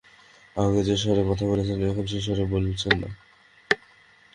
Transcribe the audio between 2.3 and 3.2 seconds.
বলছেন না!